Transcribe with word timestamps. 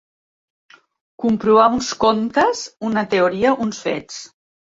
Comprovar 1.25 1.67
uns 1.75 1.91
comptes, 2.05 2.63
una 2.89 3.05
teoria, 3.13 3.55
uns 3.67 3.83
fets. 3.89 4.19